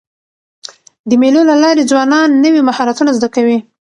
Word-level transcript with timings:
د 1.09 1.11
مېلو 1.21 1.41
له 1.49 1.55
لاري 1.63 1.83
ځوانان 1.91 2.29
نوي 2.45 2.61
مهارتونه 2.69 3.11
زده 3.17 3.29
کوي. 3.35 3.57